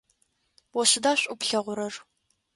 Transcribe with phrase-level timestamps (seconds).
[0.79, 1.93] О сыда шӏу плъэгъурэр?